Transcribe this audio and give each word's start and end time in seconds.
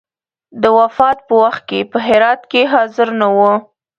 د 0.61 0.63
وفات 0.77 1.17
په 1.27 1.33
وخت 1.43 1.61
کې 1.69 1.79
په 1.91 1.97
هرات 2.07 2.41
کې 2.51 2.61
حاضر 2.73 3.07
نه 3.21 3.27
وو. 3.35 3.53